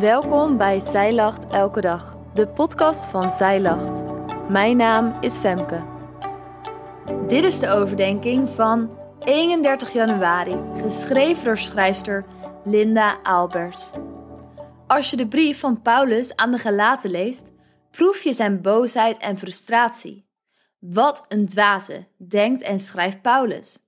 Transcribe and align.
Welkom 0.00 0.56
bij 0.56 0.80
Zij 0.80 1.12
Lacht 1.14 1.50
Elke 1.50 1.80
Dag, 1.80 2.16
de 2.34 2.48
podcast 2.48 3.04
van 3.04 3.30
Zij 3.30 3.60
Lacht. 3.60 4.02
Mijn 4.48 4.76
naam 4.76 5.16
is 5.20 5.36
Femke. 5.36 5.84
Dit 7.28 7.44
is 7.44 7.58
de 7.58 7.68
overdenking 7.68 8.48
van 8.48 8.98
31 9.18 9.92
januari, 9.92 10.58
geschreven 10.82 11.44
door 11.44 11.58
schrijfster 11.58 12.24
Linda 12.64 13.18
Albers. 13.22 13.90
Als 14.86 15.10
je 15.10 15.16
de 15.16 15.28
brief 15.28 15.60
van 15.60 15.82
Paulus 15.82 16.36
aan 16.36 16.52
de 16.52 16.58
Galaten 16.58 17.10
leest, 17.10 17.52
proef 17.90 18.22
je 18.22 18.32
zijn 18.32 18.62
boosheid 18.62 19.18
en 19.18 19.38
frustratie. 19.38 20.28
Wat 20.78 21.24
een 21.28 21.46
dwaze, 21.46 22.06
denkt 22.28 22.62
en 22.62 22.80
schrijft 22.80 23.22
Paulus. 23.22 23.78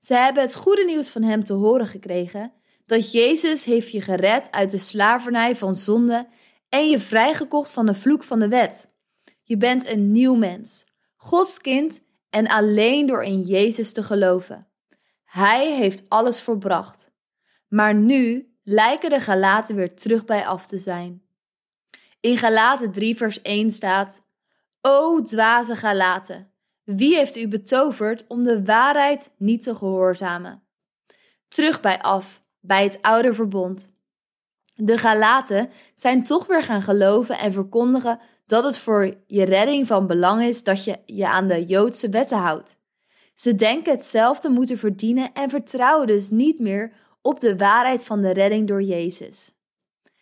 Ze 0.00 0.14
hebben 0.14 0.42
het 0.42 0.54
goede 0.54 0.84
nieuws 0.84 1.10
van 1.10 1.22
hem 1.22 1.44
te 1.44 1.52
horen 1.52 1.86
gekregen 1.86 2.52
dat 2.86 3.12
Jezus 3.12 3.64
heeft 3.64 3.90
je 3.90 4.00
gered 4.00 4.50
uit 4.50 4.70
de 4.70 4.78
slavernij 4.78 5.56
van 5.56 5.74
zonde 5.74 6.28
en 6.68 6.88
je 6.88 6.98
vrijgekocht 6.98 7.70
van 7.72 7.86
de 7.86 7.94
vloek 7.94 8.22
van 8.22 8.38
de 8.38 8.48
wet. 8.48 8.86
Je 9.42 9.56
bent 9.56 9.88
een 9.88 10.12
nieuw 10.12 10.34
mens, 10.34 10.86
Gods 11.16 11.60
kind 11.60 12.00
en 12.30 12.46
alleen 12.46 13.06
door 13.06 13.22
in 13.22 13.40
Jezus 13.40 13.92
te 13.92 14.02
geloven. 14.02 14.68
Hij 15.24 15.72
heeft 15.72 16.04
alles 16.08 16.42
volbracht. 16.42 17.12
Maar 17.68 17.94
nu 17.94 18.54
lijken 18.62 19.10
de 19.10 19.20
Galaten 19.20 19.76
weer 19.76 19.94
terug 19.94 20.24
bij 20.24 20.46
af 20.46 20.66
te 20.66 20.78
zijn. 20.78 21.22
In 22.20 22.36
Galaten 22.36 22.92
3 22.92 23.16
vers 23.16 23.42
1 23.42 23.70
staat: 23.70 24.26
O 24.80 25.22
dwaze 25.22 25.76
Galaten, 25.76 26.52
wie 26.84 27.16
heeft 27.16 27.36
u 27.36 27.48
betoverd 27.48 28.26
om 28.26 28.44
de 28.44 28.64
waarheid 28.64 29.30
niet 29.36 29.62
te 29.62 29.74
gehoorzamen? 29.74 30.62
Terug 31.48 31.80
bij 31.80 32.00
af, 32.00 32.43
bij 32.66 32.84
het 32.84 32.98
oude 33.00 33.34
verbond. 33.34 33.92
De 34.74 34.98
Galaten 34.98 35.70
zijn 35.94 36.22
toch 36.22 36.46
weer 36.46 36.62
gaan 36.62 36.82
geloven 36.82 37.38
en 37.38 37.52
verkondigen 37.52 38.18
dat 38.46 38.64
het 38.64 38.78
voor 38.78 39.14
je 39.26 39.44
redding 39.44 39.86
van 39.86 40.06
belang 40.06 40.42
is 40.42 40.64
dat 40.64 40.84
je 40.84 40.98
je 41.06 41.28
aan 41.28 41.48
de 41.48 41.64
Joodse 41.64 42.08
wetten 42.08 42.38
houdt. 42.38 42.78
Ze 43.34 43.54
denken 43.54 43.92
hetzelfde 43.92 44.48
moeten 44.48 44.78
verdienen 44.78 45.32
en 45.32 45.50
vertrouwen 45.50 46.06
dus 46.06 46.30
niet 46.30 46.58
meer 46.58 46.92
op 47.22 47.40
de 47.40 47.56
waarheid 47.56 48.04
van 48.04 48.20
de 48.20 48.32
redding 48.32 48.68
door 48.68 48.82
Jezus. 48.82 49.52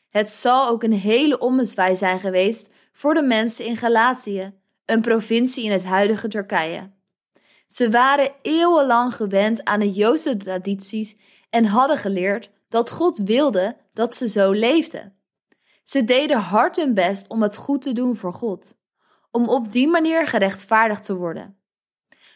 Het 0.09 0.31
zal 0.31 0.69
ook 0.69 0.83
een 0.83 0.93
hele 0.93 1.39
ommezwaai 1.39 1.97
zijn 1.97 2.21
geweest 2.21 2.69
voor 2.93 3.15
de 3.15 3.23
mensen 3.23 3.65
in 3.65 3.77
Galatië, 3.77 4.53
een 4.85 5.01
provincie 5.01 5.65
in 5.65 5.73
het 5.73 5.85
huidige 5.85 6.29
Turkije. 6.29 6.91
Ze 7.67 7.91
waren 7.91 8.33
eeuwenlang 8.43 9.17
gewend 9.17 9.65
aan 9.65 9.81
de 9.81 9.91
Joodse 9.91 10.37
tradities 10.37 11.17
en 11.53 11.65
hadden 11.65 11.99
geleerd 11.99 12.51
dat 12.69 12.91
God 12.91 13.19
wilde 13.19 13.77
dat 13.93 14.15
ze 14.15 14.29
zo 14.29 14.51
leefden. 14.51 15.17
Ze 15.83 16.05
deden 16.05 16.37
hard 16.37 16.77
hun 16.77 16.95
best 16.95 17.29
om 17.29 17.43
het 17.43 17.57
goed 17.57 17.83
te 17.83 17.93
doen 17.93 18.17
voor 18.17 18.33
God, 18.33 18.75
om 19.31 19.49
op 19.49 19.73
die 19.73 19.89
manier 19.89 20.27
gerechtvaardigd 20.27 21.05
te 21.05 21.17
worden. 21.17 21.57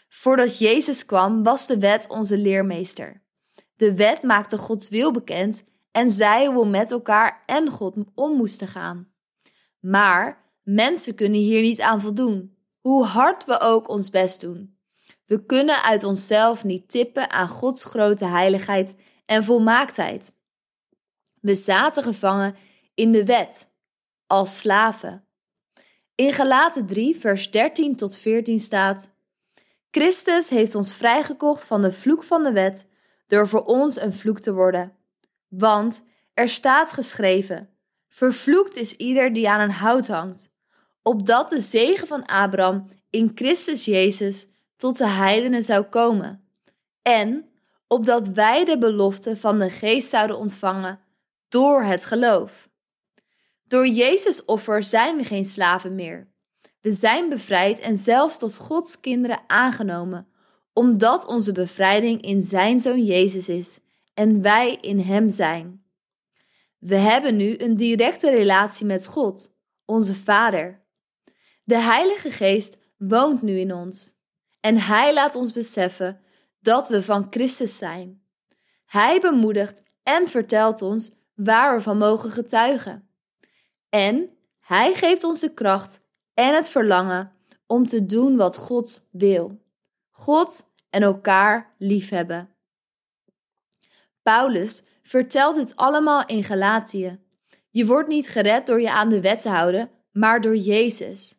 Voordat 0.09 0.59
Jezus 0.59 1.07
kwam, 1.07 1.43
was 1.43 1.67
de 1.67 1.79
wet 1.79 2.09
onze 2.09 2.39
leermeester. 2.39 3.23
De 3.77 3.95
wet 3.95 4.23
maakte 4.23 4.59
Gods 4.59 4.89
wil 4.89 5.11
bekend 5.11 5.65
en 5.91 6.11
zei 6.11 6.47
hoe 6.47 6.65
we 6.65 6.71
met 6.71 6.91
elkaar 6.91 7.43
en 7.47 7.71
God 7.71 7.97
om 8.15 8.37
moesten 8.37 8.69
gaan. 8.69 9.09
Maar 9.81 10.51
mensen 10.63 11.15
kunnen 11.15 11.41
hier 11.41 11.63
niet 11.63 11.81
aan 11.81 12.01
voldoen, 12.01 12.57
hoe 12.81 13.05
hard 13.05 13.45
we 13.45 13.61
ook 13.61 13.89
ons 13.89 14.11
best 14.11 14.41
doen. 14.41 14.76
We 15.27 15.45
kunnen 15.47 15.83
uit 15.83 16.05
onszelf 16.05 16.65
niet 16.65 16.89
tippen 16.89 17.31
aan 17.31 17.49
Gods 17.49 17.85
grote 17.85 18.25
heiligheid 18.25 18.97
en 19.25 19.45
volmaaktheid. 19.45 20.33
We 21.41 21.55
zaten 21.55 22.03
gevangen 22.03 22.57
in 22.95 23.13
de 23.13 23.25
wet, 23.25 23.71
als 24.27 24.61
slaven. 24.61 25.25
In 26.15 26.33
Galaten 26.33 26.87
3, 26.87 27.17
vers 27.17 27.51
13 27.51 27.97
tot 27.97 28.17
14 28.17 28.61
staat: 28.61 29.11
Christus 29.91 30.49
heeft 30.49 30.75
ons 30.75 30.95
vrijgekocht 30.95 31.67
van 31.67 31.83
de 31.83 31.93
vloek 31.93 32.23
van 32.23 32.43
de 32.43 32.53
wet 32.53 32.91
door 33.27 33.49
voor 33.49 33.65
ons 33.65 34.01
een 34.01 34.13
vloek 34.13 34.41
te 34.41 34.53
worden. 34.53 34.97
Want 35.49 36.05
er 36.35 36.49
staat 36.49 36.93
geschreven: 36.93 37.69
Vervloekt 38.09 38.77
is 38.77 38.93
ieder 38.93 39.33
die 39.33 39.49
aan 39.49 39.61
een 39.61 39.71
hout 39.71 40.07
hangt, 40.07 40.53
opdat 41.03 41.49
de 41.49 41.61
zegen 41.61 42.07
van 42.07 42.27
Abraham 42.27 42.89
in 43.11 43.33
Christus 43.35 43.85
Jezus 43.85 44.47
tot 44.77 44.99
de 44.99 45.09
heidenen 45.09 45.63
zou 45.63 45.83
komen. 45.85 46.49
En 47.03 47.47
opdat 47.87 48.29
wij 48.29 48.65
de 48.65 48.79
belofte 48.79 49.37
van 49.37 49.59
de 49.59 49.71
geest 49.71 50.09
zouden 50.09 50.39
ontvangen 50.39 51.01
door 51.49 51.83
het 51.83 52.05
geloof. 52.05 52.69
Door 53.65 53.87
Jezus 53.87 54.45
offer 54.45 54.83
zijn 54.83 55.17
we 55.17 55.25
geen 55.25 55.45
slaven 55.45 55.95
meer. 55.95 56.29
We 56.81 56.93
zijn 56.93 57.29
bevrijd 57.29 57.79
en 57.79 57.97
zelfs 57.97 58.39
tot 58.39 58.57
Gods 58.57 59.01
kinderen 59.01 59.41
aangenomen, 59.47 60.29
omdat 60.73 61.27
onze 61.27 61.53
bevrijding 61.53 62.23
in 62.23 62.43
Zijn 62.43 62.81
Zoon 62.81 63.05
Jezus 63.05 63.49
is 63.49 63.81
en 64.15 64.43
wij 64.43 64.79
in 64.81 64.99
Hem 64.99 65.31
zijn. 65.31 65.85
We 66.79 66.97
hebben 66.97 67.37
nu 67.37 67.59
een 67.59 67.77
directe 67.77 68.31
relatie 68.31 68.87
met 68.87 69.07
God, 69.07 69.55
onze 69.85 70.15
Vader. 70.15 70.85
De 71.65 71.81
Heilige 71.81 72.31
Geest 72.31 72.79
woont 72.99 73.43
nu 73.43 73.59
in 73.59 73.75
ons 73.75 74.16
en 74.67 74.79
Hij 74.79 75.15
laat 75.15 75.35
ons 75.35 75.53
beseffen 75.53 76.21
dat 76.61 76.89
we 76.89 77.03
van 77.03 77.27
Christus 77.31 77.79
zijn. 77.79 78.23
Hij 78.87 79.21
bemoedigt 79.21 79.83
en 80.03 80.29
vertelt 80.29 80.83
ons 80.83 81.13
waar 81.35 81.77
we 81.77 81.83
van 81.83 81.99
mogen 81.99 82.31
getuigen. 82.31 83.09
En 83.89 84.31
Hij 84.61 84.95
geeft 84.95 85.25
ons 85.25 85.41
de 85.41 85.55
kracht 85.55 86.01
en 86.35 86.55
het 86.55 86.69
verlangen 86.69 87.33
om 87.67 87.87
te 87.87 88.07
doen 88.07 88.37
wat 88.37 88.57
God 88.57 89.09
wil. 89.11 89.61
God 90.11 90.63
en 90.91 91.03
elkaar 91.03 91.75
liefhebben. 91.79 92.55
Paulus 94.23 94.85
vertelt 95.03 95.57
dit 95.57 95.77
allemaal 95.77 96.27
in 96.27 96.45
Galatië. 96.45 97.21
Je 97.71 97.87
wordt 97.87 98.09
niet 98.09 98.29
gered 98.29 98.67
door 98.67 98.81
je 98.81 98.91
aan 98.91 99.09
de 99.09 99.21
wet 99.21 99.41
te 99.41 99.49
houden, 99.49 99.91
maar 100.13 100.41
door 100.41 100.57
Jezus. 100.57 101.35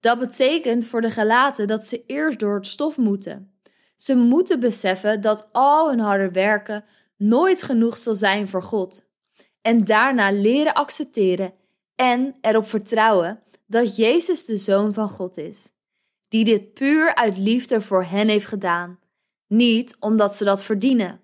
Dat 0.00 0.18
betekent 0.18 0.86
voor 0.86 1.00
de 1.00 1.10
Galaten 1.10 1.66
dat 1.66 1.86
ze 1.86 2.04
eerst 2.06 2.38
door 2.38 2.54
het 2.54 2.66
stof 2.66 2.96
moeten. 2.96 3.54
Ze 3.96 4.14
moeten 4.14 4.60
beseffen 4.60 5.20
dat 5.20 5.48
al 5.52 5.88
hun 5.88 5.98
harde 5.98 6.30
werken 6.30 6.84
nooit 7.16 7.62
genoeg 7.62 7.98
zal 7.98 8.14
zijn 8.14 8.48
voor 8.48 8.62
God. 8.62 9.08
En 9.60 9.84
daarna 9.84 10.32
leren 10.32 10.74
accepteren 10.74 11.54
en 11.94 12.36
erop 12.40 12.66
vertrouwen 12.66 13.42
dat 13.66 13.96
Jezus 13.96 14.44
de 14.44 14.56
Zoon 14.56 14.94
van 14.94 15.08
God 15.08 15.36
is, 15.36 15.68
die 16.28 16.44
dit 16.44 16.74
puur 16.74 17.14
uit 17.14 17.38
liefde 17.38 17.80
voor 17.80 18.04
hen 18.04 18.28
heeft 18.28 18.46
gedaan, 18.46 18.98
niet 19.46 19.96
omdat 19.98 20.34
ze 20.34 20.44
dat 20.44 20.64
verdienen. 20.64 21.20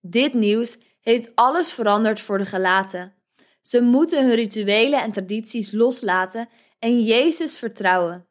Dit 0.00 0.34
nieuws 0.34 0.78
heeft 1.00 1.30
alles 1.34 1.72
veranderd 1.72 2.20
voor 2.20 2.38
de 2.38 2.44
Galaten. 2.44 3.14
Ze 3.62 3.80
moeten 3.80 4.24
hun 4.24 4.34
rituelen 4.34 5.02
en 5.02 5.12
tradities 5.12 5.72
loslaten 5.72 6.48
en 6.78 7.02
Jezus 7.02 7.58
vertrouwen. 7.58 8.28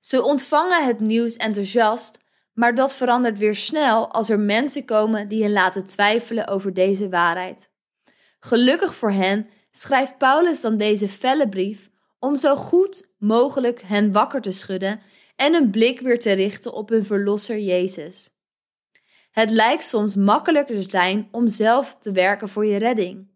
Ze 0.00 0.22
ontvangen 0.22 0.84
het 0.84 1.00
nieuws 1.00 1.36
enthousiast, 1.36 2.18
maar 2.52 2.74
dat 2.74 2.94
verandert 2.94 3.38
weer 3.38 3.54
snel 3.54 4.12
als 4.12 4.28
er 4.28 4.40
mensen 4.40 4.84
komen 4.84 5.28
die 5.28 5.42
hen 5.42 5.52
laten 5.52 5.84
twijfelen 5.84 6.48
over 6.48 6.74
deze 6.74 7.08
waarheid. 7.08 7.70
Gelukkig 8.40 8.94
voor 8.94 9.10
hen 9.10 9.48
schrijft 9.70 10.18
Paulus 10.18 10.60
dan 10.60 10.76
deze 10.76 11.08
felle 11.08 11.48
brief 11.48 11.90
om 12.18 12.36
zo 12.36 12.56
goed 12.56 13.14
mogelijk 13.18 13.80
hen 13.80 14.12
wakker 14.12 14.40
te 14.40 14.52
schudden 14.52 15.00
en 15.36 15.54
een 15.54 15.70
blik 15.70 16.00
weer 16.00 16.18
te 16.18 16.32
richten 16.32 16.72
op 16.72 16.88
hun 16.88 17.04
verlosser 17.04 17.58
Jezus. 17.58 18.30
Het 19.30 19.50
lijkt 19.50 19.84
soms 19.84 20.14
makkelijker 20.14 20.82
te 20.82 20.88
zijn 20.88 21.28
om 21.30 21.48
zelf 21.48 21.96
te 21.98 22.12
werken 22.12 22.48
voor 22.48 22.66
je 22.66 22.78
redding. 22.78 23.30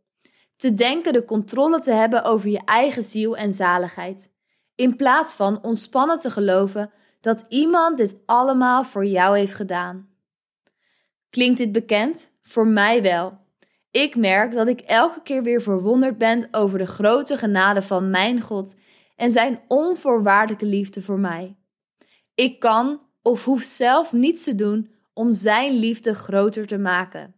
Te 0.56 0.74
denken 0.74 1.12
de 1.12 1.24
controle 1.24 1.80
te 1.80 1.92
hebben 1.92 2.24
over 2.24 2.48
je 2.48 2.62
eigen 2.64 3.04
ziel 3.04 3.36
en 3.36 3.52
zaligheid 3.52 4.34
in 4.76 4.96
plaats 4.96 5.34
van 5.34 5.62
ontspannen 5.62 6.18
te 6.18 6.30
geloven 6.30 6.90
dat 7.20 7.44
iemand 7.48 7.96
dit 7.96 8.16
allemaal 8.26 8.84
voor 8.84 9.04
jou 9.04 9.38
heeft 9.38 9.54
gedaan. 9.54 10.08
Klinkt 11.30 11.58
dit 11.58 11.72
bekend? 11.72 12.30
Voor 12.42 12.66
mij 12.66 13.02
wel. 13.02 13.38
Ik 13.90 14.16
merk 14.16 14.52
dat 14.52 14.68
ik 14.68 14.80
elke 14.80 15.22
keer 15.22 15.42
weer 15.42 15.62
verwonderd 15.62 16.18
ben 16.18 16.48
over 16.50 16.78
de 16.78 16.86
grote 16.86 17.36
genade 17.36 17.82
van 17.82 18.10
mijn 18.10 18.40
God 18.40 18.76
en 19.16 19.30
zijn 19.30 19.60
onvoorwaardelijke 19.68 20.66
liefde 20.66 21.02
voor 21.02 21.18
mij. 21.18 21.56
Ik 22.34 22.58
kan 22.58 23.00
of 23.22 23.44
hoef 23.44 23.62
zelf 23.62 24.12
niets 24.12 24.44
te 24.44 24.54
doen 24.54 24.90
om 25.12 25.32
zijn 25.32 25.72
liefde 25.72 26.14
groter 26.14 26.66
te 26.66 26.78
maken. 26.78 27.34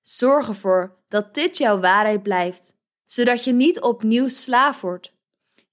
Zorg 0.00 0.48
ervoor 0.48 0.96
dat 1.08 1.34
dit 1.34 1.58
jouw 1.58 1.80
waarheid 1.80 2.22
blijft, 2.22 2.76
zodat 3.04 3.44
je 3.44 3.52
niet 3.52 3.80
opnieuw 3.80 4.28
slaaf 4.28 4.80
wordt 4.80 5.15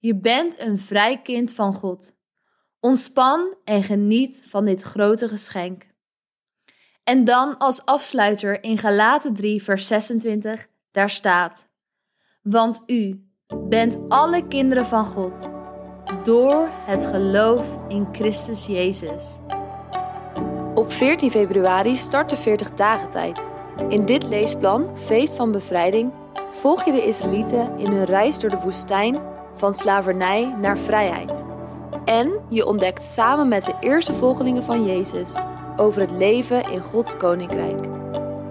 je 0.04 0.14
bent 0.14 0.60
een 0.60 0.78
vrij 0.78 1.20
kind 1.22 1.52
van 1.52 1.74
God. 1.74 2.16
Ontspan 2.80 3.54
en 3.64 3.82
geniet 3.82 4.44
van 4.48 4.64
dit 4.64 4.82
grote 4.82 5.28
geschenk. 5.28 5.86
En 7.04 7.24
dan 7.24 7.58
als 7.58 7.84
afsluiter 7.84 8.62
in 8.62 8.78
Galaten 8.78 9.34
3, 9.34 9.62
vers 9.62 9.86
26, 9.86 10.66
daar 10.90 11.10
staat: 11.10 11.68
Want 12.42 12.82
u 12.86 13.28
bent 13.68 13.98
alle 14.08 14.48
kinderen 14.48 14.86
van 14.86 15.06
God 15.06 15.48
door 16.22 16.68
het 16.72 17.06
geloof 17.06 17.78
in 17.88 18.08
Christus 18.12 18.66
Jezus. 18.66 19.38
Op 20.74 20.92
14 20.92 21.30
februari 21.30 21.96
start 21.96 22.30
de 22.30 22.36
40 22.36 22.70
dagen 22.70 23.10
tijd. 23.10 23.48
In 23.88 24.04
dit 24.06 24.22
leesplan, 24.22 24.96
Feest 24.96 25.34
van 25.34 25.52
Bevrijding, 25.52 26.12
volg 26.50 26.84
je 26.84 26.92
de 26.92 27.04
Israëlieten 27.04 27.78
in 27.78 27.92
hun 27.92 28.04
reis 28.04 28.40
door 28.40 28.50
de 28.50 28.60
woestijn 28.60 29.32
van 29.54 29.74
slavernij 29.74 30.54
naar 30.60 30.78
vrijheid. 30.78 31.44
En 32.04 32.32
je 32.48 32.66
ontdekt 32.66 33.04
samen 33.04 33.48
met 33.48 33.64
de 33.64 33.74
eerste 33.80 34.12
volgelingen 34.12 34.62
van 34.62 34.84
Jezus 34.84 35.38
over 35.76 36.00
het 36.00 36.10
leven 36.10 36.62
in 36.70 36.80
Gods 36.80 37.16
koninkrijk. 37.16 37.80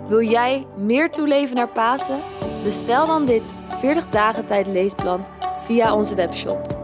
Wil 0.08 0.22
jij 0.22 0.68
meer 0.76 1.12
toeleven 1.12 1.56
naar 1.56 1.68
Pasen? 1.68 2.22
Bestel 2.64 3.08
dan 3.08 3.26
dit 3.26 3.54
40 3.70 4.10
dagen 4.10 4.46
tijd 4.46 4.68
leesplan 4.68 5.26
via 5.58 5.96
onze 5.96 6.16
webshop. 6.16 6.82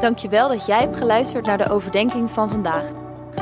Dankjewel 0.00 0.48
dat 0.48 0.66
jij 0.66 0.80
hebt 0.80 0.96
geluisterd 0.96 1.46
naar 1.46 1.58
de 1.58 1.70
overdenking 1.70 2.30
van 2.30 2.48
vandaag. 2.48 2.84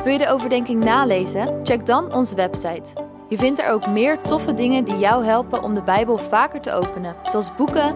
Wil 0.03 0.11
je 0.11 0.17
de 0.17 0.29
overdenking 0.29 0.83
nalezen? 0.83 1.59
Check 1.63 1.85
dan 1.85 2.13
onze 2.13 2.35
website. 2.35 3.03
Je 3.29 3.37
vindt 3.37 3.59
er 3.59 3.71
ook 3.71 3.87
meer 3.87 4.21
toffe 4.21 4.53
dingen 4.53 4.83
die 4.83 4.97
jou 4.97 5.25
helpen 5.25 5.63
om 5.63 5.73
de 5.73 5.81
Bijbel 5.81 6.17
vaker 6.17 6.61
te 6.61 6.71
openen, 6.71 7.15
zoals 7.23 7.55
boeken, 7.55 7.95